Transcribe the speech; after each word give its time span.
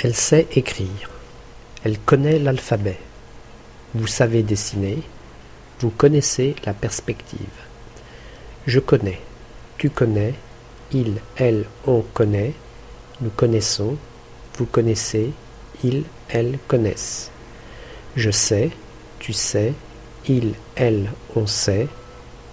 Elle 0.00 0.14
sait 0.14 0.48
écrire. 0.52 1.10
Elle 1.84 1.98
connaît 1.98 2.38
l'alphabet. 2.38 2.98
Vous 3.94 4.06
savez 4.06 4.42
dessiner. 4.42 5.02
Vous 5.80 5.90
connaissez 5.90 6.56
la 6.64 6.72
perspective. 6.72 7.38
Je 8.66 8.80
connais. 8.80 9.20
Tu 9.78 9.90
connais. 9.90 10.34
Il, 10.92 11.16
elle, 11.36 11.66
on 11.86 12.02
connaît. 12.02 12.54
Nous 13.20 13.30
connaissons. 13.30 13.96
Vous 14.56 14.66
connaissez. 14.66 15.32
Il, 15.84 16.04
elle 16.28 16.58
connaissent. 16.68 17.30
Je 18.16 18.30
sais. 18.30 18.70
Tu 19.18 19.32
sais. 19.32 19.74
Il, 20.26 20.54
elle, 20.74 21.10
on 21.36 21.46
sait. 21.46 21.88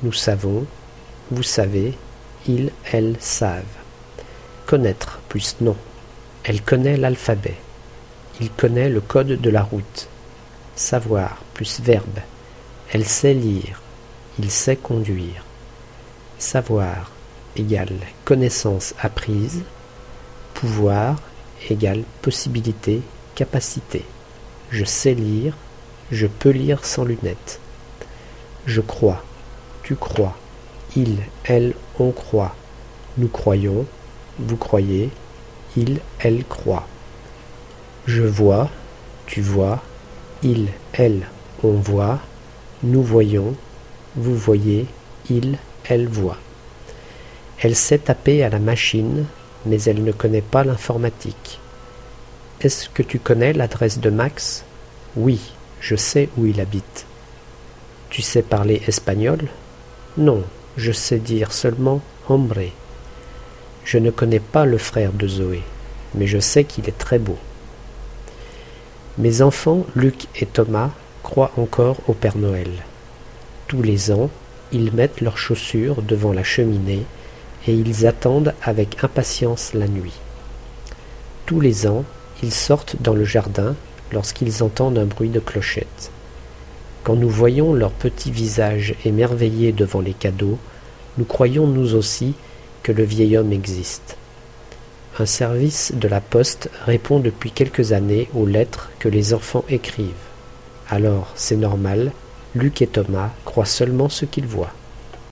Nous 0.03 0.13
savons. 0.13 0.65
Vous 1.31 1.43
savez. 1.43 1.93
Ils, 2.47 2.71
elles 2.91 3.15
savent. 3.19 3.63
Connaître 4.65 5.19
plus 5.29 5.55
non. 5.61 5.75
Elle 6.49 6.63
connaît 6.63 6.97
l'alphabet. 6.97 7.53
Il 8.41 8.49
connaît 8.49 8.89
le 8.89 9.01
code 9.01 9.39
de 9.39 9.49
la 9.51 9.61
route. 9.61 10.09
Savoir 10.75 11.43
plus 11.53 11.79
verbe. 11.79 12.17
Elle 12.91 13.05
sait 13.05 13.35
lire. 13.35 13.83
Il 14.39 14.49
sait 14.49 14.75
conduire. 14.75 15.45
Savoir 16.39 17.11
égale 17.55 17.99
connaissance 18.25 18.95
apprise. 18.99 19.61
Pouvoir 20.55 21.21
égale 21.69 22.01
possibilité, 22.23 23.03
capacité. 23.35 24.03
Je 24.71 24.85
sais 24.85 25.13
lire. 25.13 25.55
Je 26.11 26.25
peux 26.25 26.49
lire 26.49 26.83
sans 26.83 27.03
lunettes. 27.03 27.59
Je 28.65 28.81
crois. 28.81 29.23
Tu 29.83 29.95
crois. 29.95 30.35
Il, 30.95 31.19
elle, 31.43 31.75
on 31.99 32.09
croit. 32.09 32.55
Nous 33.19 33.27
croyons. 33.27 33.85
Vous 34.39 34.57
croyez. 34.57 35.11
Il, 35.77 35.99
elle 36.19 36.43
croit. 36.45 36.87
Je 38.05 38.23
vois. 38.23 38.69
Tu 39.25 39.41
vois. 39.41 39.81
Il, 40.41 40.69
elle, 40.93 41.27
on 41.63 41.73
voit. 41.73 42.19
Nous 42.83 43.03
voyons. 43.03 43.55
Vous 44.15 44.35
voyez. 44.35 44.87
Il, 45.29 45.57
elle 45.87 46.07
voit. 46.07 46.37
Elle 47.59 47.75
sait 47.75 47.99
taper 47.99 48.43
à 48.43 48.49
la 48.49 48.59
machine, 48.59 49.25
mais 49.65 49.81
elle 49.83 50.03
ne 50.03 50.11
connaît 50.11 50.41
pas 50.41 50.63
l'informatique. 50.63 51.59
Est-ce 52.61 52.89
que 52.89 53.03
tu 53.03 53.19
connais 53.19 53.53
l'adresse 53.53 53.99
de 53.99 54.09
Max? 54.09 54.63
Oui, 55.15 55.39
je 55.81 55.95
sais 55.95 56.29
où 56.37 56.45
il 56.45 56.59
habite. 56.61 57.05
Tu 58.09 58.21
sais 58.21 58.41
parler 58.41 58.81
espagnol? 58.87 59.39
Non, 60.17 60.43
je 60.77 60.91
sais 60.91 61.19
dire 61.19 61.51
seulement 61.51 62.01
hombre. 62.27 62.71
Je 63.91 63.97
ne 63.97 64.11
connais 64.11 64.39
pas 64.39 64.65
le 64.65 64.77
frère 64.77 65.13
de 65.13 65.27
Zoé, 65.27 65.63
mais 66.13 66.27
je 66.27 66.37
sais 66.37 66.63
qu'il 66.63 66.87
est 66.87 66.99
très 66.99 67.17
beau. 67.17 67.39
Mes 69.17 69.41
enfants, 69.41 69.83
Luc 69.95 70.27
et 70.39 70.45
Thomas, 70.45 70.91
croient 71.23 71.49
encore 71.57 71.97
au 72.07 72.13
Père 72.13 72.37
Noël. 72.37 72.69
Tous 73.67 73.81
les 73.81 74.11
ans, 74.11 74.29
ils 74.71 74.93
mettent 74.93 75.21
leurs 75.21 75.39
chaussures 75.39 76.03
devant 76.03 76.33
la 76.33 76.43
cheminée 76.43 77.03
et 77.67 77.73
ils 77.73 78.05
attendent 78.05 78.53
avec 78.61 79.03
impatience 79.03 79.73
la 79.73 79.87
nuit. 79.87 80.19
Tous 81.47 81.59
les 81.59 81.87
ans, 81.87 82.05
ils 82.43 82.53
sortent 82.53 82.95
dans 83.01 83.15
le 83.15 83.25
jardin 83.25 83.73
lorsqu'ils 84.11 84.61
entendent 84.61 84.99
un 84.99 85.05
bruit 85.05 85.29
de 85.29 85.39
clochette. 85.39 86.11
Quand 87.03 87.15
nous 87.15 87.31
voyons 87.31 87.73
leurs 87.73 87.89
petits 87.89 88.29
visages 88.29 88.93
émerveillés 89.03 89.71
devant 89.71 90.01
les 90.01 90.13
cadeaux, 90.13 90.59
nous 91.17 91.25
croyons 91.25 91.65
nous 91.65 91.95
aussi 91.95 92.35
que 92.83 92.91
le 92.91 93.03
vieil 93.03 93.37
homme 93.37 93.51
existe. 93.51 94.17
Un 95.19 95.25
service 95.25 95.91
de 95.95 96.07
la 96.07 96.21
poste 96.21 96.69
répond 96.85 97.19
depuis 97.19 97.51
quelques 97.51 97.91
années 97.91 98.29
aux 98.33 98.45
lettres 98.45 98.89
que 98.99 99.09
les 99.09 99.33
enfants 99.33 99.65
écrivent. 99.67 100.13
Alors, 100.89 101.31
c'est 101.35 101.57
normal, 101.57 102.11
Luc 102.55 102.81
et 102.81 102.87
Thomas 102.87 103.31
croient 103.45 103.65
seulement 103.65 104.09
ce 104.09 104.25
qu'ils 104.25 104.47
voient. 104.47 104.73